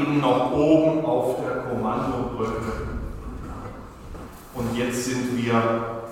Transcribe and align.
eben 0.00 0.20
noch 0.20 0.52
oben 0.52 1.04
auf 1.04 1.36
der 1.42 1.62
Kommandobrücke. 1.62 2.88
Und 4.54 4.76
jetzt 4.76 5.04
sind 5.04 5.36
wir 5.36 5.62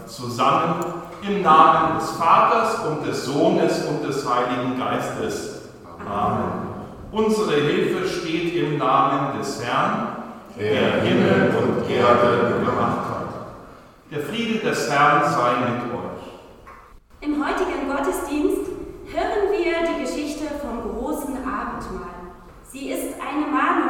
zusammen 0.07 0.85
im 1.23 1.43
Namen 1.43 1.99
des 1.99 2.11
Vaters 2.13 2.87
und 2.87 3.07
des 3.07 3.25
Sohnes 3.25 3.85
und 3.87 4.07
des 4.07 4.27
Heiligen 4.29 4.79
Geistes. 4.79 5.63
Amen. 6.09 6.69
Unsere 7.11 7.55
Hilfe 7.55 8.07
steht 8.07 8.55
im 8.55 8.79
Namen 8.79 9.39
des 9.39 9.63
Herrn, 9.65 10.09
der 10.59 11.03
Himmel 11.03 11.55
und 11.57 11.91
Erde 11.91 12.61
gemacht 12.65 13.09
hat. 13.09 13.29
Der 14.11 14.21
Friede 14.21 14.59
des 14.59 14.91
Herrn 14.91 15.25
sei 15.31 15.53
mit 15.61 15.93
euch. 15.93 16.09
Im 17.21 17.45
heutigen 17.45 17.89
Gottesdienst 17.89 18.71
hören 19.07 19.51
wir 19.51 19.89
die 19.89 20.03
Geschichte 20.05 20.45
vom 20.61 20.83
großen 20.83 21.37
Abendmahl. 21.37 22.19
Sie 22.71 22.91
ist 22.91 23.15
eine 23.19 23.47
Mahnung, 23.47 23.88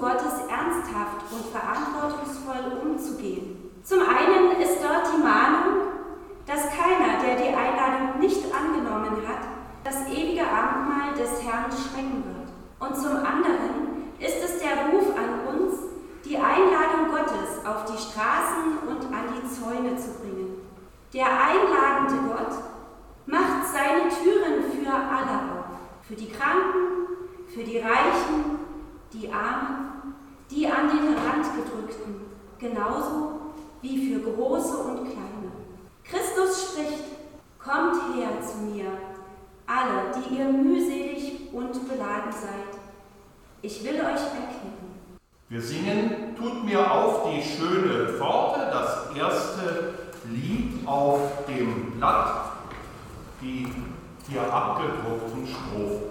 Gottes 0.00 0.48
ernsthaft 0.48 1.28
und 1.30 1.44
verantwortungsvoll 1.52 2.80
umzugehen. 2.82 3.70
Zum 3.82 4.00
einen 4.00 4.60
ist 4.60 4.78
dort 4.82 5.12
die 5.12 5.22
Mahnung, 5.22 6.00
dass 6.46 6.68
keiner, 6.70 7.20
der 7.22 7.36
die 7.36 7.54
Einladung 7.54 8.18
nicht 8.18 8.42
angenommen 8.52 9.22
hat, 9.28 9.44
das 9.84 10.08
ewige 10.08 10.42
Abendmahl 10.42 11.14
des 11.14 11.42
Herrn 11.44 11.70
schmecken 11.70 12.24
wird. 12.24 12.48
Und 12.80 12.96
zum 12.96 13.16
anderen 13.16 14.10
ist 14.18 14.42
es 14.42 14.60
der 14.60 14.88
Ruf 14.90 15.12
an 15.16 15.54
uns, 15.54 15.78
die 16.24 16.36
Einladung 16.36 17.10
Gottes 17.10 17.64
auf 17.64 17.84
die 17.84 17.98
Straßen 17.98 18.78
und 18.88 19.04
an 19.12 19.32
die 19.36 19.48
Zäune 19.48 19.96
zu 19.96 20.10
bringen. 20.20 20.60
Der 21.12 21.26
einladende 21.26 22.28
Gott 22.28 22.54
macht 23.26 23.66
seine 23.72 24.08
Türen 24.08 24.70
für 24.70 24.92
alle 24.92 25.36
auf, 25.50 26.06
für 26.06 26.14
die 26.14 26.30
Kranken, 26.30 27.06
für 27.52 27.64
die 27.64 27.78
Reichen, 27.78 28.69
die 29.12 29.32
Armen, 29.32 30.14
die 30.50 30.66
an 30.66 30.88
den 30.88 31.14
Rand 31.14 31.46
gedrückten, 31.56 32.26
genauso 32.58 33.40
wie 33.82 34.12
für 34.12 34.20
Große 34.20 34.76
und 34.76 35.04
Kleine. 35.04 35.52
Christus 36.04 36.72
spricht, 36.72 37.04
kommt 37.58 38.16
her 38.16 38.30
zu 38.42 38.58
mir, 38.58 38.90
alle, 39.66 40.12
die 40.16 40.36
ihr 40.36 40.46
mühselig 40.46 41.52
und 41.52 41.88
beladen 41.88 42.32
seid. 42.32 42.80
Ich 43.62 43.84
will 43.84 43.96
euch 43.96 44.00
erkennen. 44.00 44.90
Wir 45.48 45.60
singen 45.60 46.30
Tut 46.40 46.64
mir 46.64 46.90
auf 46.90 47.28
die 47.30 47.42
schöne 47.42 48.14
Pforte, 48.14 48.60
das 48.72 49.14
erste 49.14 49.92
Lied 50.30 50.86
auf 50.86 51.20
dem 51.46 51.98
Blatt, 51.98 52.52
die 53.42 53.66
hier 54.26 54.50
abgedruckten 54.50 55.46
Strophen. 55.46 56.10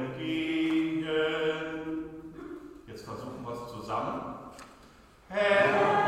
É. 5.33 6.00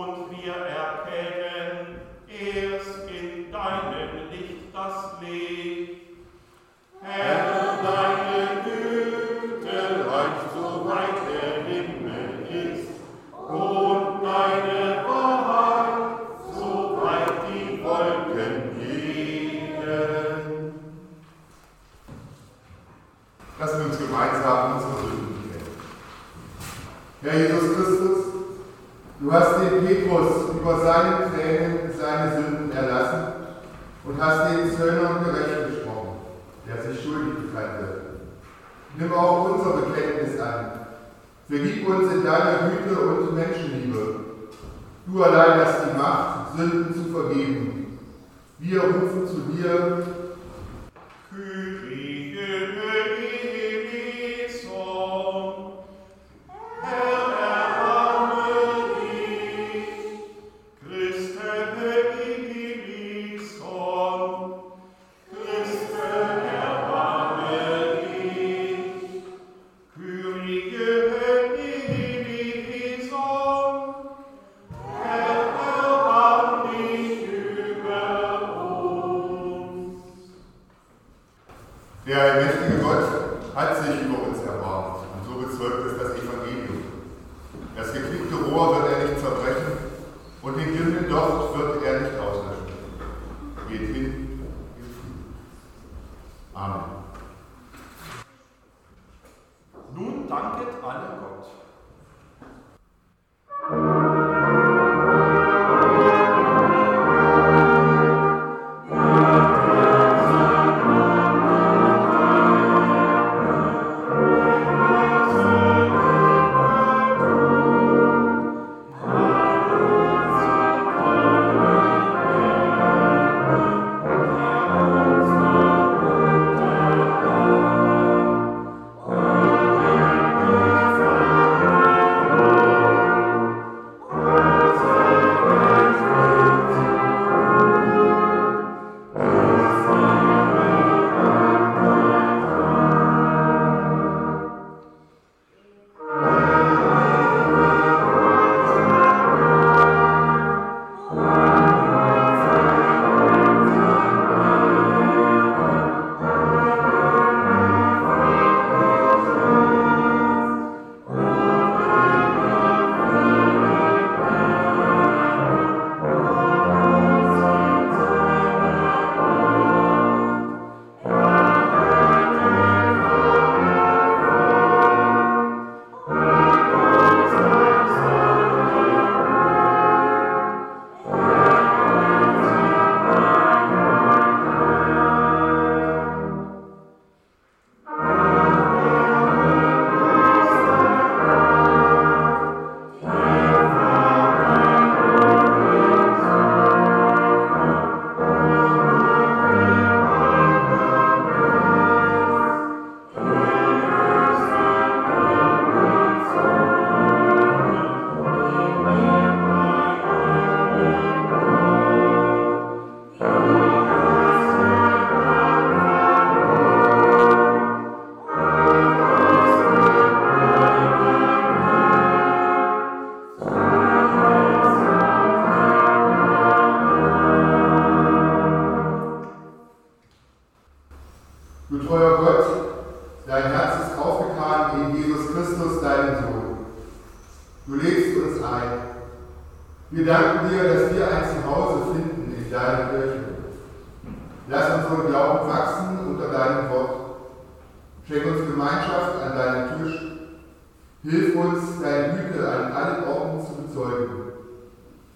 onde 0.00 0.36
queria 0.36 0.69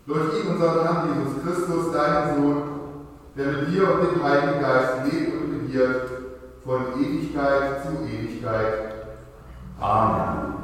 Durch 0.07 0.35
ihn, 0.39 0.51
unseren 0.53 0.83
Herrn 0.83 1.09
Jesus 1.15 1.43
Christus, 1.43 1.93
deinen 1.93 2.37
Sohn, 2.37 2.63
der 3.37 3.47
mit 3.47 3.69
dir 3.69 3.91
und 3.91 4.13
dem 4.13 4.23
Heiligen 4.23 4.61
Geist 4.61 4.93
lebt 5.05 5.33
und 5.35 5.61
regiert, 5.63 6.11
von 6.63 7.03
Ewigkeit 7.03 7.83
zu 7.83 8.05
Ewigkeit. 8.07 8.95
Amen. 9.81 10.55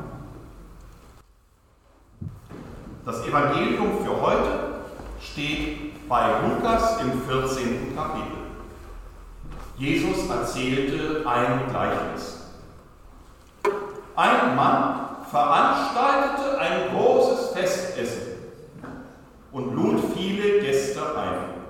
Das 3.07 3.27
Evangelium 3.27 4.05
für 4.05 4.21
heute 4.21 4.51
steht 5.21 6.07
bei 6.07 6.33
Lukas 6.43 7.01
im 7.01 7.23
14. 7.23 7.97
Kapitel. 7.97 8.41
Jesus 9.79 10.29
erzählte 10.29 11.27
ein 11.27 11.71
Gleichnis. 11.71 12.41
Ein 14.17 14.55
Mann 14.55 15.01
veranstaltete 15.31 16.59
ein 16.59 16.95
großes 16.95 17.51
Festessen 17.51 18.20
und 19.53 19.75
lud 19.75 20.01
viele 20.17 20.61
Gäste 20.61 21.01
ein. 21.17 21.61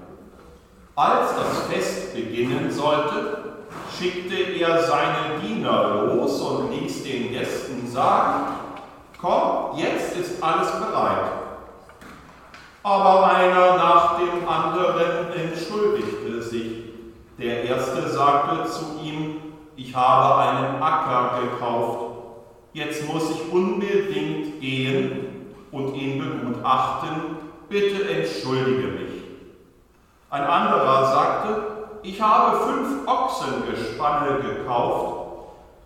Als 0.97 1.35
das 1.35 1.63
Fest 1.71 2.15
beginnen 2.15 2.71
sollte, 2.71 3.55
schickte 3.97 4.35
er 4.35 4.83
seine 4.83 5.41
Diener 5.43 6.05
los 6.07 6.41
und 6.43 6.73
ließ 6.73 7.05
den 7.05 7.33
Gästen 7.33 7.87
sagen, 7.87 8.55
komm, 9.21 9.79
jetzt 9.79 10.17
ist 10.17 10.43
alles 10.43 10.73
bereit. 10.73 11.33
Aber 12.83 13.35
einer 13.35 13.77
nach 13.77 14.19
dem 14.19 14.49
anderen 14.49 15.33
entschuldigte 15.33 16.43
sich. 16.43 16.73
Der 17.39 17.65
erste 17.65 18.09
sagte 18.09 18.71
zu 18.71 19.01
ihm, 19.03 19.37
ich 19.77 19.95
habe 19.95 20.43
einen 20.43 20.83
Acker 20.83 21.41
gekauft, 21.41 22.11
jetzt 22.73 23.07
muss 23.11 23.31
ich 23.31 23.53
unbedingt 23.53 24.61
gehen 24.61 25.55
und 25.73 25.95
ihn 25.95 26.19
begutachten, 26.19 27.50
bitte 27.71 28.07
entschuldige 28.11 28.89
mich. 28.89 29.23
Ein 30.29 30.45
anderer 30.45 31.07
sagte, 31.07 31.63
ich 32.03 32.21
habe 32.21 32.59
fünf 32.67 33.09
Ochsengespanne 33.09 34.41
gekauft, 34.41 35.17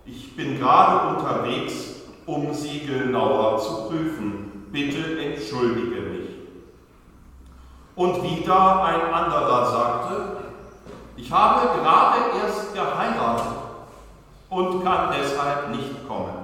ich 0.04 0.34
bin 0.34 0.58
gerade 0.58 1.16
unterwegs 1.16 1.94
um 2.26 2.52
sie 2.54 2.80
genauer 2.80 3.58
zu 3.58 3.88
prüfen. 3.88 4.68
Bitte 4.72 5.20
entschuldige 5.20 6.00
mich. 6.00 6.30
Und 7.94 8.22
wieder 8.22 8.82
ein 8.82 9.12
anderer 9.12 9.66
sagte, 9.66 10.36
ich 11.16 11.30
habe 11.30 11.78
gerade 11.78 12.38
erst 12.42 12.74
geheiratet 12.74 13.58
und 14.50 14.82
kann 14.82 15.14
deshalb 15.16 15.70
nicht 15.70 16.08
kommen. 16.08 16.43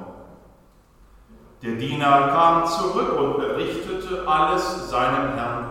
Der 1.62 1.72
Diener 1.72 2.28
kam 2.28 2.66
zurück 2.66 3.18
und 3.18 3.36
berichtete 3.36 4.26
alles 4.26 4.88
seinem 4.88 5.34
Herrn. 5.34 5.66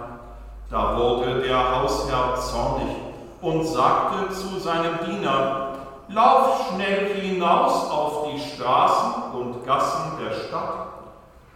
Da 0.70 0.96
wurde 0.96 1.42
der 1.42 1.76
Hausherr 1.76 2.36
zornig 2.36 2.96
und 3.42 3.66
sagte 3.66 4.32
zu 4.32 4.60
seinem 4.60 5.00
Diener, 5.04 5.70
Lauf 6.10 6.70
schnell 6.70 7.22
hinaus 7.22 7.90
auf 7.92 8.30
die 8.32 8.40
Straßen 8.40 9.32
und 9.34 9.64
Gassen 9.64 10.18
der 10.20 10.34
Stadt, 10.34 10.88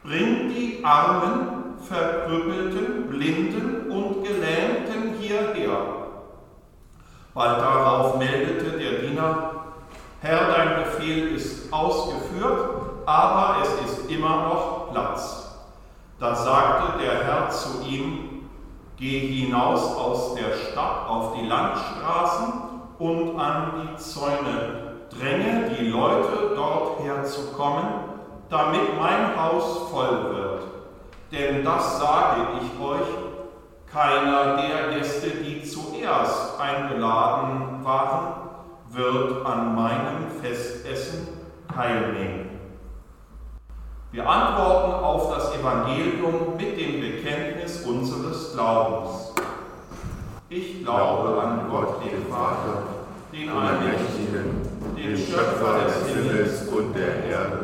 bring 0.04 0.50
die 0.50 0.80
Armen, 0.84 1.76
Verkrüppelten, 1.88 3.08
Blinden 3.10 3.92
und 3.92 4.24
Gelähmten 4.24 5.16
hierher. 5.20 5.78
Bald 7.34 7.60
darauf 7.60 8.18
meldete 8.18 8.78
der 8.78 9.00
Diener, 9.00 9.52
Herr, 10.22 10.52
dein 10.52 10.84
Befehl 10.84 11.36
ist 11.36 11.74
ausgeführt, 11.74 12.83
aber 13.06 13.58
es 13.62 13.92
ist 13.92 14.10
immer 14.10 14.48
noch 14.48 14.92
Platz. 14.92 15.56
Da 16.20 16.36
sagte 16.36 17.00
der 17.00 17.24
Herr 17.24 17.50
zu 17.50 17.84
ihm, 17.88 18.34
Geh 18.96 19.20
hinaus 19.20 19.98
aus 19.98 20.36
der 20.36 20.54
Stadt 20.56 21.10
auf 21.10 21.36
die 21.36 21.46
Landstraßen 21.46 22.54
und 23.00 23.40
an 23.40 23.74
die 23.82 23.98
Zäune. 23.98 24.94
Dränge 25.10 25.72
die 25.72 25.88
Leute 25.90 26.56
dorthin 26.56 27.26
zu 27.26 27.52
kommen, 27.52 27.86
damit 28.50 28.98
mein 28.98 29.36
Haus 29.36 29.90
voll 29.92 30.36
wird. 30.36 30.64
Denn 31.32 31.66
das 31.66 32.00
sage 32.00 32.42
ich 32.62 32.82
euch, 32.82 33.08
keiner 33.92 34.56
der 34.58 34.96
Gäste, 34.96 35.32
die 35.32 35.64
zuerst 35.64 36.60
eingeladen 36.60 37.84
waren, 37.84 38.34
wird 38.90 39.46
an 39.46 39.76
meinem 39.76 40.30
Festessen 40.42 41.28
teilnehmen. 41.76 42.43
Wir 44.14 44.30
antworten 44.30 45.04
auf 45.04 45.34
das 45.34 45.56
Evangelium 45.56 46.56
mit 46.56 46.80
dem 46.80 47.02
Bekenntnis 47.02 47.84
unseres 47.84 48.54
Glaubens. 48.54 49.34
Ich 50.50 50.84
glaube 50.84 51.42
an 51.42 51.68
Gott, 51.72 51.96
den 52.06 52.24
Vater, 52.32 52.84
den 53.34 53.50
Allmächtigen, 53.50 54.70
den 54.96 55.18
Schöpfer 55.18 55.86
des 55.86 56.08
Himmels 56.14 56.68
und 56.68 56.94
der 56.96 57.24
Erde, 57.24 57.60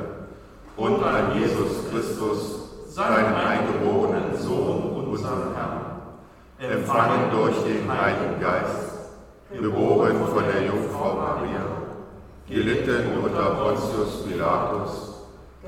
und 0.75 1.03
an 1.03 1.39
Jesus 1.39 1.87
Christus, 1.91 2.95
seinen 2.95 3.35
eingeborenen 3.35 4.35
Sohn, 4.35 5.05
unseren 5.07 5.53
Herrn, 5.53 6.01
empfangen 6.57 7.29
durch 7.29 7.57
den 7.57 7.87
Heiligen 7.87 8.41
Geist, 8.41 9.11
geboren 9.53 10.17
von 10.25 10.43
der 10.51 10.63
Jungfrau 10.63 11.13
Maria, 11.13 11.61
gelitten 12.49 13.19
unter 13.23 13.51
Pontius 13.51 14.25
Pilatus, 14.25 15.08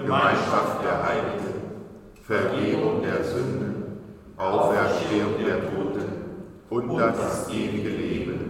Gemeinschaft 0.00 0.84
der 0.84 1.02
Heiligen, 1.02 1.54
Vergebung 2.22 3.02
der 3.02 3.24
Sünden, 3.24 4.00
Auferstehung 4.36 5.34
der 5.44 5.60
Toten 5.60 6.04
und 6.70 6.98
das 6.98 7.48
ewige 7.50 7.88
Leben. 7.88 8.47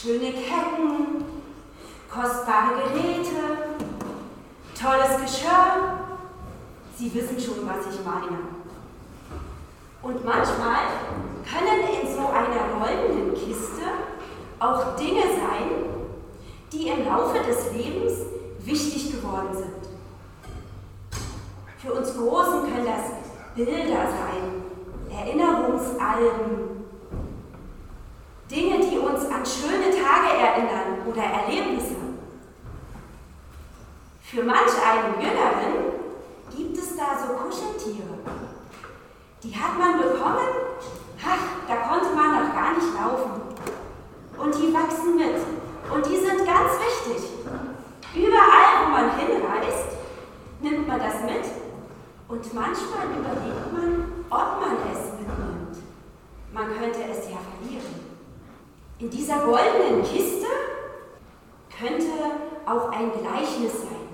schöne 0.00 0.32
Ketten, 0.32 1.24
kostbare 2.10 2.84
Geräte, 2.84 3.36
tolles 4.80 5.20
Geschirr. 5.20 5.98
Sie 6.96 7.12
wissen 7.14 7.38
schon, 7.38 7.68
was 7.68 7.92
ich 7.92 8.02
meine. 8.04 8.38
Und 10.02 10.24
manchmal 10.24 10.86
können 11.44 12.00
in 12.00 12.14
so 12.14 12.28
einer 12.28 12.78
goldenen 12.78 13.34
Kiste 13.34 13.82
auch 14.58 14.96
Dinge 14.96 15.22
sein, 15.22 15.70
die 16.72 16.88
im 16.88 17.04
Laufe 17.04 17.38
des 17.40 17.72
Lebens 17.74 18.20
wichtig 18.60 19.12
geworden 19.12 19.52
sind. 19.52 19.90
Für 21.76 21.92
uns 21.92 22.16
Großen 22.16 22.62
können 22.62 22.86
das 22.86 23.54
Bilder 23.54 24.08
sein, 24.08 24.62
Erinnerungsalben, 25.10 26.79
Dinge, 28.50 28.80
die 28.80 28.98
uns 28.98 29.26
an 29.26 29.46
schöne 29.46 29.90
Tage 29.90 30.36
erinnern 30.36 31.06
oder 31.06 31.22
Erlebnisse. 31.22 31.94
Für 34.22 34.42
manch 34.42 34.72
einen 34.84 35.14
Jüngeren 35.20 35.90
gibt 36.56 36.76
es 36.76 36.96
da 36.96 37.16
so 37.16 37.34
Kuscheltiere. 37.34 38.18
Die 39.42 39.56
hat 39.56 39.78
man 39.78 39.98
bekommen, 39.98 40.48
ach, 41.24 41.68
da 41.68 41.76
konnte 41.76 42.14
man 42.14 42.44
noch 42.44 42.54
gar 42.54 42.74
nicht 42.74 42.92
laufen. 42.92 43.40
Und 44.36 44.54
die 44.56 44.74
wachsen 44.74 45.16
mit. 45.16 45.36
Und 45.92 46.06
die 46.06 46.16
sind 46.16 46.44
ganz 46.44 46.72
wichtig. 46.78 47.30
Überall, 48.14 48.84
wo 48.84 48.90
man 48.90 49.16
hinreist, 49.16 49.96
nimmt 50.60 50.88
man 50.88 50.98
das 50.98 51.22
mit. 51.22 51.44
Und 52.28 52.54
manchmal 52.54 53.06
überlegt 53.16 53.72
man, 53.72 54.12
ob 54.28 54.60
man 54.60 54.76
es 54.92 55.12
mitnimmt. 55.18 55.78
Man 56.52 56.66
könnte 56.78 57.00
es 57.10 57.30
ja 57.30 57.38
verlieren. 57.38 58.10
In 59.00 59.08
dieser 59.30 59.44
goldenen 59.44 60.02
Kiste 60.02 60.46
könnte 61.78 62.10
auch 62.66 62.90
ein 62.90 63.12
Gleichnis 63.12 63.82
sein. 63.82 64.08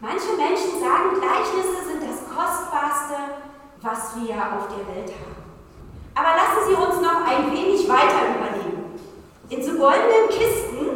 Manche 0.00 0.32
Menschen 0.36 0.80
sagen, 0.80 1.20
Gleichnisse 1.20 1.86
sind 1.86 2.02
das 2.02 2.26
Kostbarste, 2.26 3.14
was 3.80 4.16
wir 4.16 4.34
auf 4.34 4.66
der 4.74 4.86
Welt 4.92 5.12
haben. 5.14 5.38
Aber 6.16 6.34
lassen 6.34 6.66
Sie 6.68 6.74
uns 6.74 7.00
noch 7.00 7.24
ein 7.28 7.52
wenig 7.52 7.88
weiter 7.88 8.34
überlegen. 8.34 8.98
In 9.50 9.62
so 9.62 9.78
goldenen 9.78 10.28
Kisten 10.30 10.88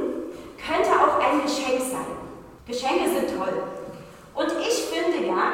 könnte 0.58 0.90
auch 0.90 1.20
ein 1.20 1.42
Geschenk 1.42 1.80
sein. 1.80 2.18
Geschenke 2.66 3.08
sind 3.08 3.38
toll. 3.38 3.62
Und 4.34 4.52
ich 4.60 4.82
finde 4.86 5.28
ja, 5.28 5.52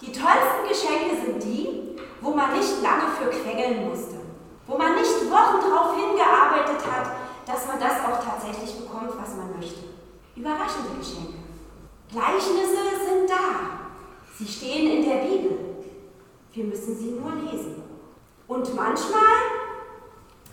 die 0.00 0.10
tollsten 0.10 0.68
Geschenke 0.68 1.24
sind 1.24 1.42
die, 1.44 2.00
wo 2.20 2.30
man 2.30 2.52
nicht 2.52 2.82
lange 2.82 3.12
für 3.16 3.30
quengeln 3.30 3.88
musste 3.88 4.15
wo 4.66 4.76
man 4.76 4.94
nicht 4.94 5.30
Wochen 5.30 5.60
darauf 5.60 5.94
hingearbeitet 5.94 6.82
hat, 6.90 7.12
dass 7.46 7.66
man 7.68 7.78
das 7.78 8.00
auch 8.04 8.22
tatsächlich 8.22 8.80
bekommt, 8.80 9.12
was 9.20 9.36
man 9.36 9.56
möchte. 9.56 9.84
Überraschende 10.34 10.98
Geschenke. 10.98 11.38
Gleichnisse 12.10 13.04
sind 13.04 13.30
da. 13.30 13.86
Sie 14.36 14.46
stehen 14.46 14.98
in 14.98 15.08
der 15.08 15.16
Bibel. 15.24 15.58
Wir 16.52 16.64
müssen 16.64 16.96
sie 16.96 17.12
nur 17.12 17.32
lesen. 17.32 17.82
Und 18.48 18.74
manchmal 18.74 19.20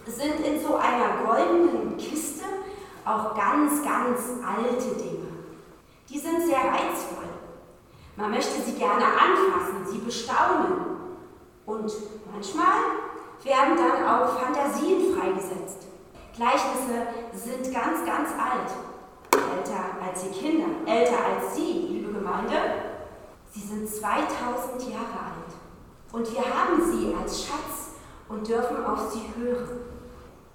sind 0.05 0.45
in 0.45 0.61
so 0.61 0.75
einer 0.75 1.23
goldenen 1.25 1.97
Kiste 1.97 2.43
auch 3.05 3.35
ganz, 3.35 3.83
ganz 3.83 4.19
alte 4.45 4.95
Dinge. 4.95 5.27
Die 6.09 6.19
sind 6.19 6.45
sehr 6.45 6.59
reizvoll. 6.59 7.23
Man 8.15 8.31
möchte 8.31 8.61
sie 8.61 8.73
gerne 8.73 9.05
anfassen, 9.05 9.85
sie 9.89 9.99
bestaunen. 9.99 10.93
Und 11.65 11.91
manchmal 12.31 12.75
werden 13.43 13.75
dann 13.77 14.05
auch 14.05 14.39
Fantasien 14.39 15.13
freigesetzt. 15.13 15.87
Gleichnisse 16.35 17.07
sind 17.33 17.73
ganz, 17.73 18.05
ganz 18.05 18.29
alt. 18.31 18.71
Älter 19.33 20.05
als 20.05 20.23
die 20.23 20.29
Kinder, 20.29 20.67
älter 20.85 21.17
als 21.25 21.55
Sie, 21.55 21.87
liebe 21.89 22.13
Gemeinde. 22.13 22.55
Sie 23.51 23.59
sind 23.59 23.87
2000 23.87 24.81
Jahre 24.89 25.19
alt. 25.29 25.53
Und 26.11 26.31
wir 26.31 26.41
haben 26.41 26.79
sie 26.91 27.13
als 27.19 27.43
Schatz 27.43 27.93
und 28.29 28.47
dürfen 28.47 28.85
auf 28.85 29.11
sie 29.11 29.23
hören. 29.39 29.79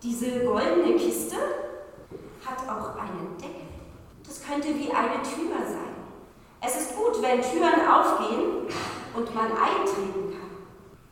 Diese 0.02 0.44
goldene 0.44 0.94
Kiste 0.96 1.36
hat 2.44 2.58
auch 2.68 2.96
einen 2.96 3.36
Deckel. 3.36 3.66
Das 4.24 4.42
könnte 4.42 4.68
wie 4.68 4.92
eine 4.92 5.22
Tür 5.22 5.58
sein. 5.66 5.94
Es 6.60 6.80
ist 6.80 6.96
gut, 6.96 7.22
wenn 7.22 7.40
Türen 7.42 7.88
aufgehen 7.88 8.66
und 9.14 9.34
man 9.34 9.46
eintreten. 9.46 10.27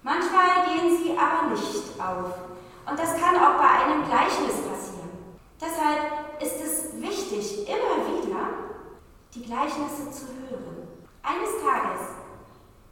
Manchmal 0.06 0.64
gehen 0.66 0.96
sie 0.96 1.18
aber 1.18 1.50
nicht 1.50 1.98
auf. 1.98 2.32
Und 2.88 2.96
das 2.96 3.16
kann 3.16 3.34
auch 3.34 3.58
bei 3.58 3.84
einem 3.84 4.04
Gleichnis 4.04 4.62
passieren. 4.62 5.10
Deshalb 5.60 6.40
ist 6.40 6.60
es 6.64 7.02
wichtig, 7.02 7.68
immer 7.68 8.06
wieder 8.06 8.38
die 9.34 9.42
Gleichnisse 9.42 10.08
zu 10.12 10.26
hören. 10.26 10.86
Eines 11.24 11.60
Tages 11.60 12.06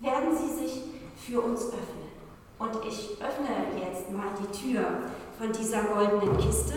werden 0.00 0.36
sie 0.36 0.66
sich 0.66 0.82
für 1.24 1.40
uns 1.40 1.66
öffnen. 1.66 2.10
Und 2.58 2.84
ich 2.84 3.16
öffne 3.22 3.78
jetzt 3.78 4.10
mal 4.10 4.30
die 4.40 4.72
Tür 4.72 4.84
von 5.38 5.52
dieser 5.52 5.84
goldenen 5.84 6.36
Kiste. 6.38 6.74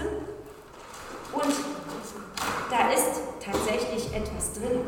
Und 1.33 1.55
da 2.69 2.89
ist 2.91 3.21
tatsächlich 3.43 4.13
etwas 4.13 4.53
drin. 4.53 4.85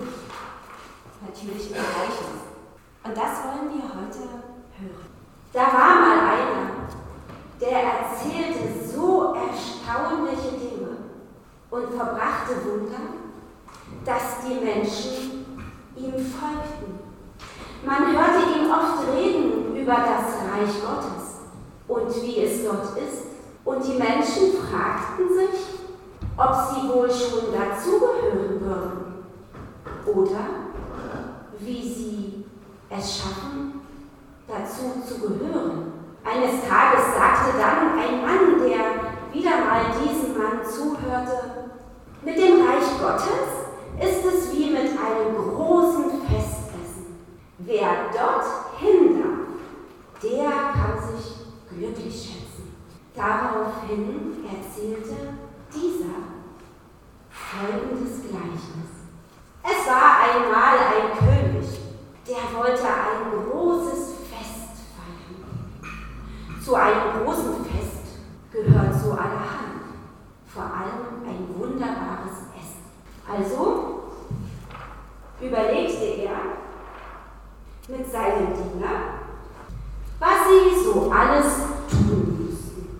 Natürlich 1.26 1.74
ein 1.74 1.86
Gleichnis. 1.96 2.44
Und 3.04 3.18
das 3.18 3.44
wollen 3.46 3.74
wir 3.74 3.90
heute. 3.90 4.49
Da 5.52 5.62
war 5.62 5.96
mal 6.02 6.20
einer, 6.20 6.70
der 7.60 7.82
erzählte 7.82 8.86
so 8.86 9.34
erstaunliche 9.34 10.58
Dinge 10.58 10.98
und 11.72 11.90
verbrachte 11.96 12.54
Wunder, 12.66 13.00
dass 14.06 14.46
die 14.46 14.64
Menschen 14.64 15.46
ihm 15.96 16.14
folgten. 16.14 17.00
Man 17.84 18.16
hörte 18.16 18.60
ihn 18.60 18.72
oft 18.72 19.08
reden 19.16 19.76
über 19.76 19.94
das 19.94 20.36
Reich 20.46 20.82
Gottes 20.84 21.40
und 21.88 22.24
wie 22.24 22.44
es 22.44 22.64
dort 22.64 22.96
ist. 22.98 23.26
Und 23.66 23.84
die 23.86 23.98
Menschen 23.98 24.54
fragten 24.70 25.30
sich, 25.34 25.80
ob 26.38 26.54
sie 26.54 26.88
wohl 26.88 27.10
schon 27.10 27.52
dazugehören 27.52 28.62
würden 28.62 29.24
oder 30.06 30.40
wie 31.60 31.82
sie 31.82 32.46
es 32.90 33.18
schaffen, 33.18 33.79
dazu 34.50 35.02
zu 35.06 35.20
gehören. 35.22 35.94
Eines 36.24 36.68
Tages 36.68 37.14
sagte 37.14 37.58
dann 37.58 37.98
ein 37.98 38.22
Mann, 38.22 38.60
der 38.60 39.34
wieder 39.34 39.58
mal 39.66 39.86
diesem 40.02 40.38
Mann 40.38 40.60
zuhörte, 40.66 41.70
mit 42.24 42.36
dem 42.36 42.68
Reich 42.68 43.00
Gottes 43.00 43.70
ist 44.00 44.26
es 44.26 44.54
wie 44.54 44.72
mit 44.72 44.90
einem 44.90 45.36
großen 45.36 46.22
Festessen. 46.28 47.20
Wer 47.60 48.10
dorthin 48.12 49.22
darf, 49.22 50.22
der 50.22 50.50
kann 50.50 51.16
sich 51.16 51.36
glücklich 51.70 52.14
schätzen. 52.14 52.76
Daraufhin 53.16 54.44
erzählte 54.44 55.34
dieser 55.74 56.20
folgendes 57.30 58.22
Gleichnis. 58.22 58.90
Es 59.64 59.88
war 59.88 60.20
einmal 60.24 60.78
ein 60.78 61.18
König, 61.18 61.80
der 62.28 62.58
wollte 62.58 62.84
ein 62.84 63.50
großes 63.50 64.09
zu 66.70 66.76
einem 66.76 67.26
großen 67.26 67.66
Fest 67.66 68.22
gehört 68.52 68.94
so 68.94 69.14
allerhand, 69.14 69.90
vor 70.46 70.66
allem 70.66 71.26
ein 71.28 71.48
wunderbares 71.58 72.46
Essen. 72.56 72.86
Also 73.28 74.04
überlegte 75.42 76.28
er 76.28 76.38
mit 77.88 78.12
seinem 78.12 78.54
Diener, 78.54 79.18
was 80.20 80.30
sie 80.48 80.84
so 80.86 81.12
alles 81.12 81.56
tun 81.90 82.46
müssten. 82.46 83.00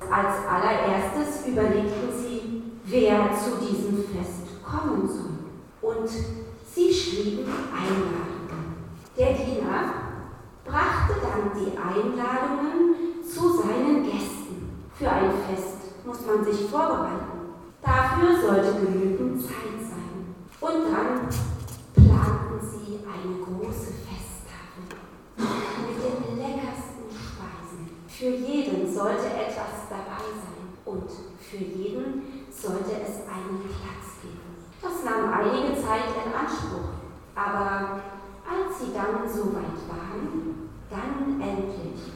Als 0.00 0.34
allererstes 0.50 1.46
überlegten 1.46 2.10
sie, 2.20 2.62
wer 2.84 3.30
zu 3.32 3.64
diesem 3.64 4.06
Fest 4.08 4.60
kommen 4.64 5.06
soll. 5.06 5.88
Und 5.88 6.08
sie 6.08 6.92
schrieben 6.92 7.44
Einladungen. 7.72 8.74
Der 9.16 9.34
Diener 9.34 10.04
brachte 10.64 11.14
dann 11.22 11.52
die 11.54 11.78
Einladungen 11.78 12.93
zu 13.34 13.60
seinen 13.60 14.04
Gästen. 14.04 14.86
Für 14.94 15.10
ein 15.10 15.30
Fest 15.48 16.06
muss 16.06 16.24
man 16.24 16.44
sich 16.44 16.70
vorbereiten. 16.70 17.50
Dafür 17.82 18.40
sollte 18.40 18.86
genügend 18.86 19.42
Zeit 19.42 19.74
sein. 19.80 20.36
Und 20.60 20.84
dann 20.84 21.28
planten 21.94 22.60
sie 22.62 23.00
eine 23.02 23.34
große 23.42 23.92
Festtafel 24.06 24.86
mit 25.36 25.98
den 25.98 26.38
leckersten 26.38 27.10
Speisen. 27.10 27.90
Für 28.06 28.30
jeden 28.30 28.94
sollte 28.94 29.26
etwas 29.26 29.90
dabei 29.90 30.22
sein 30.38 30.64
und 30.84 31.10
für 31.40 31.56
jeden 31.56 32.46
sollte 32.50 33.02
es 33.02 33.26
einen 33.26 33.60
Platz 33.66 34.22
geben. 34.22 34.62
Das 34.80 35.04
nahm 35.04 35.32
einige 35.32 35.74
Zeit 35.74 36.06
in 36.24 36.32
Anspruch, 36.32 37.02
aber 37.34 38.00
als 38.46 38.78
sie 38.78 38.92
dann 38.94 39.28
so 39.28 39.52
weit 39.52 39.80
waren, 39.88 40.70
dann 40.88 41.40
endlich 41.40 42.14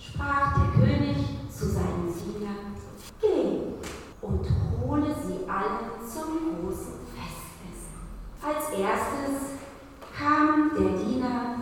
sprach 0.00 0.54
der 0.54 0.82
König 0.82 1.16
zu 1.50 1.66
seinen 1.68 2.12
Dienern, 2.12 2.74
geh 3.20 3.60
und 4.22 4.46
hole 4.80 5.14
sie 5.26 5.48
alle 5.48 6.00
zum 6.02 6.60
großen 6.60 7.00
Fest. 7.14 7.90
Als 8.42 8.70
erstes 8.78 9.60
kam 10.16 10.70
der 10.74 10.98
Diener 10.98 11.56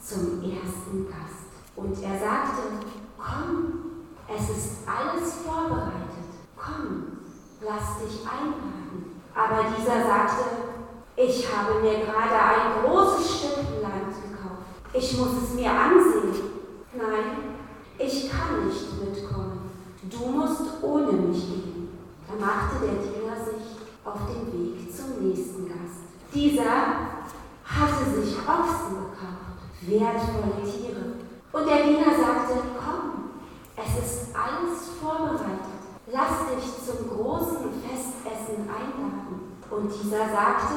zum 0.00 0.42
ersten 0.42 1.06
Gast 1.08 1.50
und 1.76 1.92
er 2.02 2.18
sagte, 2.18 2.62
komm, 3.18 3.72
es 4.28 4.48
ist 4.50 4.78
alles 4.86 5.34
vorbereitet, 5.44 6.30
komm, 6.56 7.18
lass 7.60 7.98
dich 7.98 8.20
einladen. 8.26 9.20
Aber 9.34 9.64
dieser 9.76 10.04
sagte, 10.04 10.44
ich 11.16 11.46
habe 11.52 11.80
mir 11.80 12.04
gerade 12.04 12.34
ein 12.34 12.82
großes 12.82 13.38
Stück 13.38 13.82
Land 13.82 14.14
gekauft. 14.14 14.62
Ich 14.92 15.18
muss 15.18 15.42
es 15.42 15.54
mir 15.54 15.70
ansehen. 15.70 16.32
Nein, 16.94 17.51
ich 18.04 18.30
kann 18.30 18.66
nicht 18.66 19.00
mitkommen. 19.00 19.70
Du 20.10 20.26
musst 20.26 20.82
ohne 20.82 21.12
mich 21.12 21.46
gehen. 21.46 21.88
Da 22.26 22.34
machte 22.44 22.84
der 22.84 22.94
Diener 23.02 23.36
sich 23.36 23.78
auf 24.04 24.18
den 24.26 24.52
Weg 24.52 24.94
zum 24.94 25.28
nächsten 25.28 25.68
Gast. 25.68 26.10
Dieser 26.34 27.22
hatte 27.64 28.04
sich 28.10 28.36
Ochsen 28.38 28.96
gekauft, 29.06 29.62
wertvolle 29.82 30.62
Tiere. 30.64 31.22
Und 31.52 31.66
der 31.66 31.84
Diener 31.84 32.10
sagte, 32.18 32.58
komm, 32.74 33.30
es 33.76 34.04
ist 34.04 34.34
alles 34.34 34.98
vorbereitet. 35.00 35.82
Lass 36.10 36.50
dich 36.50 36.64
zum 36.84 37.08
großen 37.08 37.70
Festessen 37.80 38.68
einladen. 38.68 39.56
Und 39.70 39.90
dieser 40.02 40.28
sagte, 40.28 40.74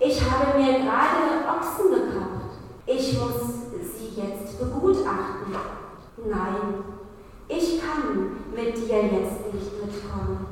ich 0.00 0.20
habe 0.20 0.58
mir 0.58 0.80
gerade 0.80 1.46
Ochsen 1.48 1.90
gekauft. 1.90 2.58
Ich 2.86 3.18
muss 3.18 3.40
sie 3.80 4.20
jetzt 4.20 4.58
begutachten. 4.58 5.54
Nein, 6.28 6.84
ich 7.48 7.80
kann 7.80 8.36
mit 8.54 8.76
dir 8.76 9.02
jetzt 9.04 9.54
nicht 9.54 9.72
mitkommen. 9.84 10.46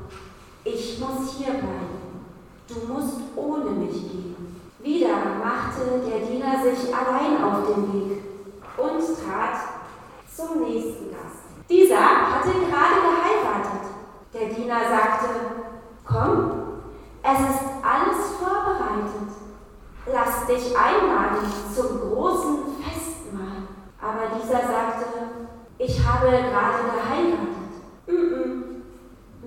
Ich 0.62 1.00
muss 1.00 1.34
hier 1.36 1.54
bleiben. 1.54 2.24
Du 2.68 2.92
musst 2.92 3.16
ohne 3.34 3.70
mich 3.70 3.92
gehen. 3.92 4.60
Wieder 4.80 5.16
machte 5.42 6.00
der 6.06 6.26
Diener 6.26 6.62
sich 6.62 6.94
allein 6.94 7.42
auf 7.42 7.66
den 7.66 7.92
Weg 7.92 8.22
und 8.76 9.00
trat 9.00 9.58
zum 10.32 10.62
nächsten 10.62 11.10
Gast. 11.10 11.44
Dieser 11.68 11.98
hatte 11.98 12.50
gerade 12.50 13.00
geheiratet. 13.02 13.88
Der 14.32 14.48
Diener 14.54 14.80
sagte, 14.88 15.28
komm, 16.06 16.52
es 17.22 17.40
ist 17.40 17.64
alles 17.82 18.36
vorbereitet. 18.38 19.34
Lass 20.06 20.46
dich 20.46 20.76
einladen 20.76 21.46
zum 21.74 21.98
großen 21.98 22.58
Festmahl. 22.78 23.64
Aber 24.00 24.38
dieser 24.38 24.60
sagte, 24.68 24.93
ich 26.04 26.10
habe 26.10 26.26
gerade 26.26 26.84
geheiratet. 26.92 27.64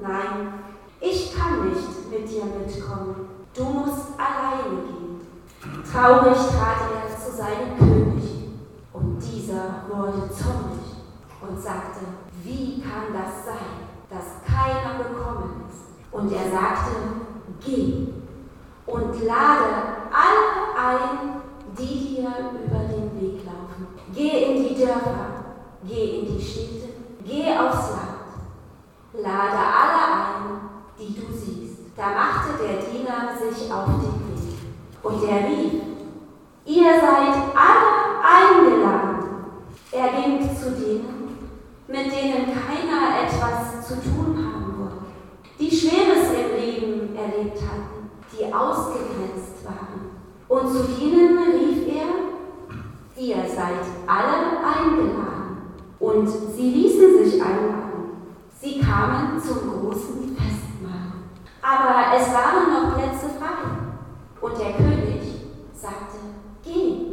Nein, 0.01 0.53
ich 0.99 1.37
kann 1.37 1.69
nicht 1.69 2.09
mit 2.09 2.27
dir 2.27 2.45
mitkommen. 2.45 3.27
Du 3.53 3.63
musst 3.63 4.13
alleine 4.17 4.81
gehen. 4.81 5.21
Traurig 5.83 6.35
trat 6.35 6.89
er 6.95 7.15
zu 7.15 7.31
seinem 7.37 7.77
König. 7.77 8.23
Und 8.91 9.19
dieser 9.19 9.83
wurde 9.87 10.31
zornig 10.31 10.97
und 11.41 11.61
sagte, 11.61 11.99
wie 12.41 12.81
kann 12.81 13.13
das 13.13 13.45
sein, 13.45 13.85
dass 14.09 14.41
keiner 14.43 15.03
gekommen 15.03 15.65
ist? 15.69 15.83
Und 16.11 16.31
er 16.31 16.49
sagte, 16.49 16.91
geh 17.63 18.07
und 18.87 19.25
lade 19.25 19.75
alle 20.11 20.73
ein, 20.75 21.41
die 21.77 22.15
dir 22.15 22.29
über 22.65 22.79
den 22.79 23.21
Weg 23.21 23.45
laufen. 23.45 23.87
Geh 24.15 24.55
in 24.55 24.63
die 24.63 24.83
Dörfer, 24.83 25.26
geh 25.85 26.19
in 26.19 26.37
die 26.37 26.43
Städte, 26.43 26.89
geh 27.25 27.57
aufs 27.57 27.91
Land. 27.91 28.07
Lade 29.13 29.57
alle 29.57 30.01
ein, 30.13 30.59
die 30.97 31.13
du 31.13 31.33
siehst. 31.33 31.97
Da 31.97 32.09
machte 32.09 32.63
der 32.63 32.77
Diener 32.77 33.35
sich 33.37 33.71
auf 33.71 33.85
den 33.85 34.01
Weg. 34.01 34.57
Und 35.03 35.23
er 35.23 35.49
rief, 35.49 35.73
ihr 36.65 36.93
seid 36.99 37.35
alle 37.55 37.87
eingeladen. 38.23 39.27
Er 39.91 40.09
ging 40.09 40.41
zu 40.55 40.71
denen, 40.71 41.37
mit 41.87 42.05
denen 42.11 42.45
keiner 42.45 43.23
etwas 43.23 43.87
zu 43.87 43.95
tun 43.95 44.37
haben 44.37 44.75
wollte, 44.77 45.05
die 45.59 45.71
Schweres 45.71 46.29
im 46.31 46.59
Leben 46.59 47.15
erlebt 47.15 47.61
hatten, 47.61 48.11
die 48.31 48.53
ausgegrenzt 48.53 49.63
waren. 49.63 50.11
Und 50.49 50.71
zu 50.71 51.01
ihnen 51.01 51.37
rief 51.37 51.87
er, 51.87 53.21
ihr 53.21 53.49
seid 53.49 53.85
alle 54.05 54.59
eingeladen. 54.59 55.26
Und 56.07 56.25
sie 56.25 56.69
ließen 56.71 57.21
sich 57.21 57.33
einladen. 57.43 58.31
Sie 58.61 58.79
kamen 58.79 59.41
zum 59.41 59.81
großen 59.81 60.37
Festmahl. 60.37 61.11
Aber 61.61 62.15
es 62.15 62.33
waren 62.33 62.71
noch 62.71 62.95
Plätze 62.95 63.27
frei. 63.37 63.67
Und 64.39 64.57
der 64.57 64.71
König 64.77 65.41
sagte, 65.73 66.17
geh 66.63 67.07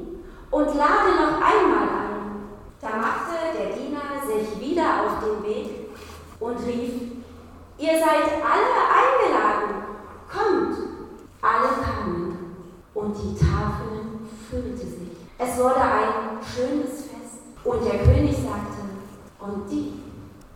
und 0.49 0.67
lade 0.77 1.11
noch 1.19 1.43
einmal 1.43 1.89
ein. 1.89 2.45
Da 2.81 2.91
machte 2.99 3.35
der 3.59 3.77
Diener 3.77 4.23
sich 4.25 4.61
wieder 4.61 4.85
auf 5.05 5.25
den 5.25 5.43
Weg 5.43 5.91
und 6.39 6.57
rief, 6.65 6.95
ihr 7.79 7.99
seid 7.99 8.31
alle 8.47 8.79
eingeladen, 8.95 9.75
kommt. 10.33 10.77
Alle 11.43 11.83
kamen 11.83 12.57
und 12.95 13.17
die 13.17 13.37
Tafel 13.37 14.21
füllte 14.49 14.87
sich. 14.87 15.09
Es 15.37 15.59
wurde 15.59 15.81
ein 15.81 16.39
schönes 16.55 17.07
Fest. 17.07 17.15
Und 17.65 17.83
der 17.85 18.05
König 18.05 18.37
sagte, 18.37 18.74
und 19.45 19.71
die, 19.71 19.93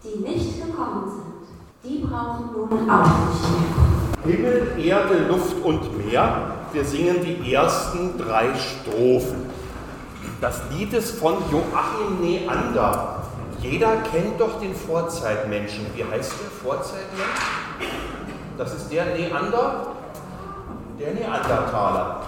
die 0.03 0.20
nicht 0.20 0.64
gekommen 0.64 1.05
sind, 1.11 1.48
die 1.85 1.98
brauchen 2.05 2.51
nun 2.55 2.90
auch 2.90 3.07
nicht 3.29 4.35
mehr. 4.35 4.37
Himmel, 4.37 4.79
Erde, 4.79 5.29
Luft 5.29 5.62
und 5.62 6.07
Meer. 6.07 6.53
Wir 6.72 6.85
singen 6.85 7.18
die 7.22 7.53
ersten 7.53 8.18
drei 8.18 8.48
Strophen. 8.55 9.48
Das 10.40 10.61
Lied 10.70 10.92
ist 10.92 11.18
von 11.18 11.35
Joachim 11.51 12.20
Neander. 12.20 13.22
Jeder 13.61 13.96
kennt 14.11 14.40
doch 14.40 14.61
den 14.61 14.74
Vorzeitmenschen. 14.74 15.87
Wie 15.94 16.05
heißt 16.05 16.33
der 16.40 16.51
Vorzeitmensch? 16.51 17.40
Das 18.57 18.74
ist 18.74 18.90
der 18.90 19.16
Neander, 19.16 19.87
der 20.98 21.14
Neandertaler. 21.14 22.22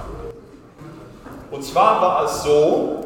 Und 1.50 1.64
zwar 1.64 2.00
war 2.00 2.24
es 2.24 2.42
so, 2.42 2.99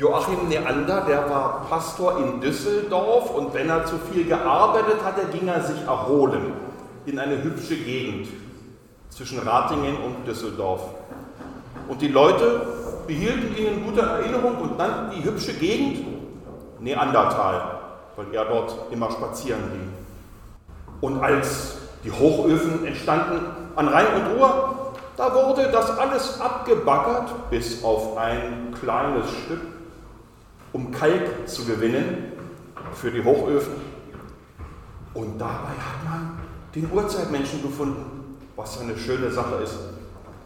Joachim 0.00 0.48
Neander, 0.48 1.02
der 1.02 1.28
war 1.28 1.66
Pastor 1.68 2.16
in 2.20 2.40
Düsseldorf 2.40 3.34
und 3.34 3.52
wenn 3.52 3.68
er 3.68 3.84
zu 3.84 3.96
viel 3.98 4.24
gearbeitet 4.24 5.04
hatte, 5.04 5.26
ging 5.26 5.46
er 5.46 5.62
sich 5.62 5.82
erholen 5.82 6.54
in 7.04 7.18
eine 7.18 7.42
hübsche 7.42 7.76
Gegend 7.76 8.28
zwischen 9.10 9.40
Ratingen 9.40 9.96
und 9.96 10.26
Düsseldorf. 10.26 10.80
Und 11.86 12.00
die 12.00 12.08
Leute 12.08 12.62
behielten 13.06 13.54
ihn 13.58 13.66
in 13.66 13.84
guter 13.84 14.06
Erinnerung 14.06 14.56
und 14.62 14.78
nannten 14.78 15.16
die 15.16 15.22
hübsche 15.22 15.52
Gegend 15.52 16.06
Neandertal, 16.80 17.80
weil 18.16 18.32
er 18.32 18.46
dort 18.46 18.74
immer 18.90 19.10
spazieren 19.10 19.60
ging. 19.70 19.92
Und 21.02 21.22
als 21.22 21.76
die 22.04 22.10
Hochöfen 22.10 22.86
entstanden 22.86 23.40
an 23.76 23.88
Rhein 23.88 24.06
und 24.14 24.38
Ruhr, 24.38 24.94
da 25.18 25.34
wurde 25.34 25.68
das 25.70 25.98
alles 25.98 26.40
abgebaggert, 26.40 27.50
bis 27.50 27.84
auf 27.84 28.16
ein 28.16 28.74
kleines 28.80 29.28
Stück, 29.44 29.60
um 30.72 30.90
Kalk 30.92 31.48
zu 31.48 31.64
gewinnen 31.64 32.32
für 32.94 33.10
die 33.10 33.22
Hochöfen. 33.24 33.74
Und 35.14 35.38
dabei 35.38 35.70
hat 35.70 36.04
man 36.04 36.38
den 36.74 36.90
Urzeitmenschen 36.90 37.62
gefunden, 37.62 38.38
was 38.56 38.80
eine 38.80 38.96
schöne 38.96 39.30
Sache 39.30 39.56
ist. 39.56 39.76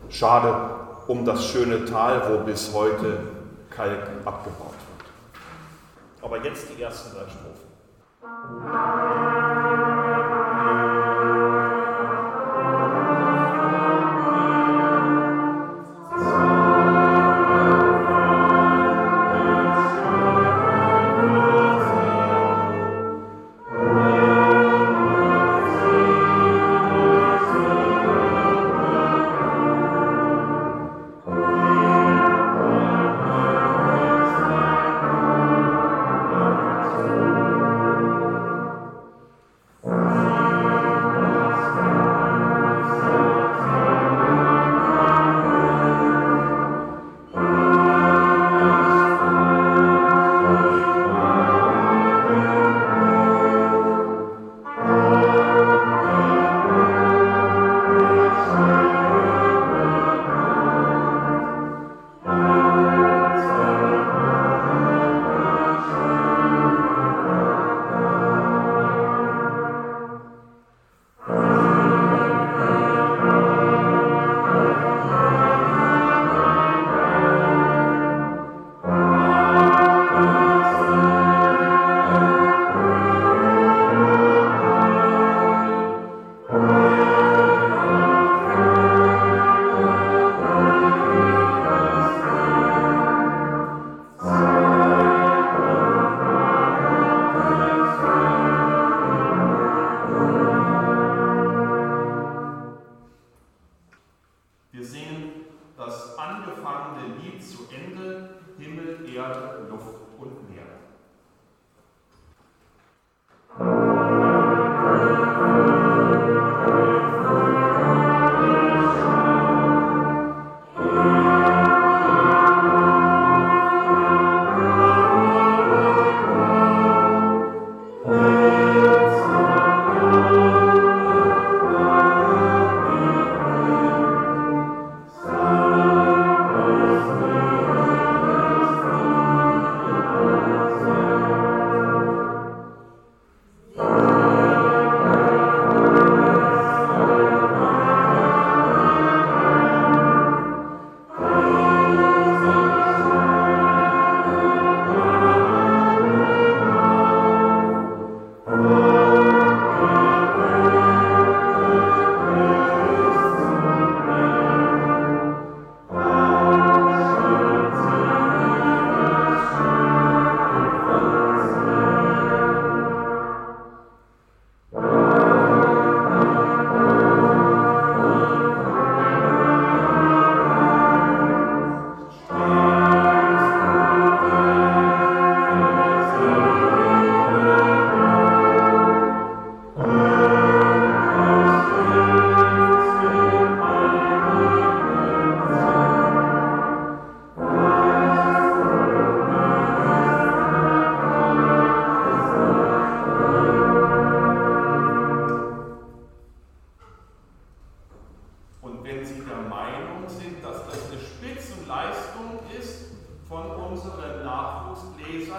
Schade 0.09 0.71
um 1.07 1.25
das 1.25 1.45
schöne 1.47 1.85
Tal, 1.85 2.23
wo 2.31 2.45
bis 2.45 2.73
heute 2.73 3.19
Kalk 3.71 4.09
abgebaut 4.25 4.73
wird. 4.73 6.23
Aber 6.23 6.43
jetzt 6.43 6.69
die 6.71 6.83
ersten 6.83 7.15
drei 7.15 7.25
Strophen. 7.29 7.75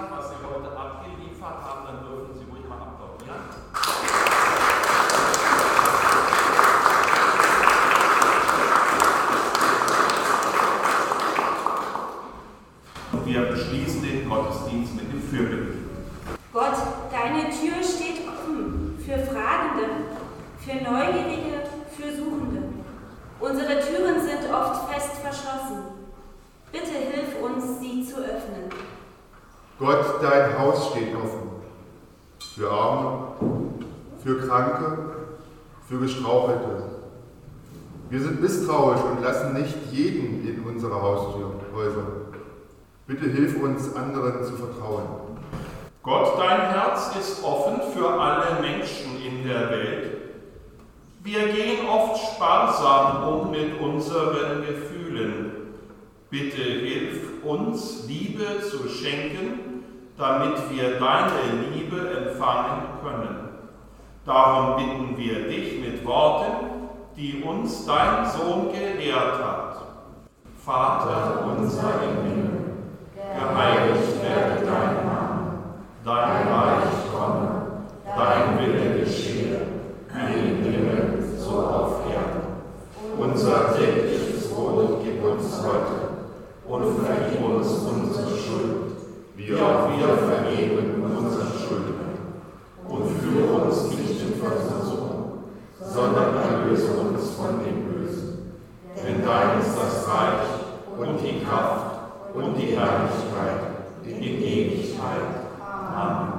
Nachwuchslesern, 0.05 0.09
was 0.11 0.29
Sie 0.29 0.35
heute 0.43 0.77
abgeliefert 0.77 1.63
haben, 1.63 1.85
dann 1.85 2.05
dürfen 2.05 2.33
Sie 2.35 2.51
ruhig 2.51 2.67
mal 2.67 2.77
applaudieren. 2.77 3.35
Und 13.11 13.25
wir 13.25 13.41
beschließen 13.41 14.01
den 14.01 14.29
Gottesdienst 14.29 14.95
mit 14.95 15.11
dem 15.11 15.21
Fürbitte. 15.21 15.73
Gott, 16.53 16.77
deine 17.11 17.49
Tür 17.49 17.83
steht 17.83 18.27
offen 18.27 18.97
für 18.99 19.19
Fragende, 19.19 19.85
für 20.59 20.75
Neugierige, 20.75 21.63
für 21.91 22.15
Suchende. 22.15 22.63
Unsere 23.39 23.81
Türen 23.81 24.21
sind 24.21 24.53
oft 24.53 24.89
fest 24.91 25.17
verschlossen. 25.21 25.83
Bitte 26.71 26.91
hilf 26.91 27.41
uns, 27.41 27.79
sie 27.79 28.05
zu 28.05 28.17
öffnen. 28.17 28.69
Gott, 29.77 30.21
dein 30.21 30.57
Haus 30.57 30.91
steht 30.91 31.13
offen. 31.15 31.49
Für 32.55 32.71
Arme, 32.71 33.27
für 34.23 34.39
Kranke, 34.39 34.97
für 35.89 35.99
Gestrauchelte. 35.99 36.83
Wir 38.09 38.21
sind 38.21 38.41
misstrauisch 38.55 39.01
und 39.01 39.21
lassen 39.21 39.53
nicht 39.53 39.75
jeden 39.91 40.47
in 40.47 40.63
unsere 40.65 41.01
Haustür, 41.01 41.51
Häuser. 41.73 42.05
Bitte 43.07 43.25
hilf 43.25 43.61
uns, 43.61 43.93
anderen 43.95 44.43
zu 44.43 44.53
vertrauen. 44.53 45.03
Gott, 46.01 46.39
dein 46.39 46.69
Herz 46.69 47.15
ist 47.19 47.43
offen 47.43 47.81
für 47.93 48.09
alle 48.09 48.61
Menschen 48.61 49.21
in 49.25 49.47
der 49.47 49.69
Welt. 49.69 50.17
Wir 51.23 51.47
gehen 51.47 51.87
oft 51.87 52.35
sparsam 52.35 53.27
um 53.27 53.51
mit 53.51 53.79
unseren 53.79 54.61
Gefühlen. 54.65 55.51
Bitte 56.29 56.61
hilf 56.61 57.43
uns, 57.43 58.05
Liebe 58.07 58.61
zu 58.61 58.87
schenken, 58.87 59.83
damit 60.17 60.57
wir 60.69 60.99
deine 60.99 61.73
Liebe 61.73 62.09
empfangen 62.09 62.83
können. 63.03 63.49
Darum 64.25 64.75
bitten 64.75 65.17
wir 65.17 65.47
dich 65.47 65.79
mit 65.79 66.05
Worten, 66.05 66.64
die 67.17 67.43
uns 67.43 67.85
dein 67.85 68.25
Sohn 68.29 68.71
gelehrt 68.71 69.39
hat. 69.41 69.75
Vater 70.65 71.45
unser 71.45 72.01
im 72.03 72.29
Himmel, 72.29 72.63
geheiligt 73.15 74.21
werde 74.21 74.65
dein 74.65 75.05
Name, 75.05 75.53
dein 76.03 76.47
Reich 76.47 77.13
komme, 77.13 77.49
dein 78.05 78.59
Wille 78.59 78.99
geschehe, 78.99 79.61
wie 80.11 80.49
im 80.49 80.63
Himmel, 80.63 81.23
so 81.37 81.59
auf 81.59 82.01
Erden. 82.11 82.45
Unser 83.17 83.77
tägliches 83.77 84.49
Brot 84.49 85.01
gib 85.03 85.23
uns 85.23 85.61
heute 85.63 86.15
und 86.67 87.05
vergib 87.05 87.45
uns 87.45 87.67
unsere 87.67 88.37
Schuld, 88.37 88.91
wie 89.35 89.53
auch 89.53 89.87
wir 89.89 90.17
vergeben 90.17 91.15
unseren 91.17 91.51
Schuldnern. 91.59 91.95
Und 92.89 93.07
führe 93.07 93.65
uns 93.65 93.89
nicht 93.91 94.21
in 94.21 94.39
Versuchung, 94.39 95.43
sondern 95.79 96.35
erlöse 96.85 96.99
uns 96.99 97.35
von 97.35 97.63
dem 97.63 97.83
Bösen. 97.85 98.55
Denn 98.95 99.25
dein 99.25 99.59
ist 99.59 99.75
das 99.77 100.07
Reich 100.07 100.97
und 100.97 101.17
die 101.19 101.43
Kraft 101.43 101.99
und 102.33 102.55
die 102.55 102.75
Herrlichkeit 102.75 103.61
in 104.03 104.23
Ewigkeit. 104.23 105.45
Amen. 105.61 106.33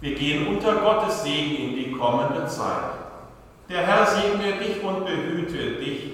Wir 0.00 0.14
gehen 0.14 0.48
unter 0.48 0.76
Gottes 0.76 1.22
Segen 1.22 1.56
in 1.56 1.76
die 1.76 1.92
kommende 1.92 2.46
Zeit. 2.46 2.98
Der 3.68 3.86
Herr 3.86 4.06
segne 4.06 4.58
dich 4.58 4.82
und 4.82 5.06
behüte 5.06 5.80
dich. 5.80 6.12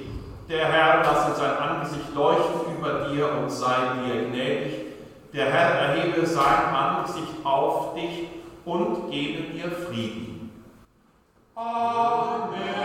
Der 0.48 0.66
Herr 0.66 1.02
lasse 1.02 1.38
sein 1.38 1.56
Angesicht 1.56 2.14
leuchten 2.14 2.76
über 2.78 3.08
dir 3.08 3.30
und 3.38 3.50
sei 3.50 3.76
dir 4.04 4.28
gnädig. 4.28 4.74
Der 5.32 5.46
Herr 5.46 5.70
erhebe 5.80 6.26
sein 6.26 6.74
Angesicht 6.74 7.34
auf 7.44 7.94
dich 7.94 8.28
und 8.64 9.11
gebe 9.11 9.52
dir 9.52 9.70
Frieden. 9.70 10.64
Amen. 11.54 12.77